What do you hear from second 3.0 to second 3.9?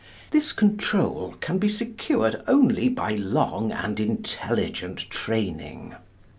long